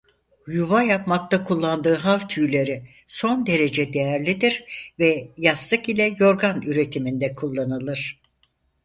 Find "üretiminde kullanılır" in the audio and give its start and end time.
6.61-8.19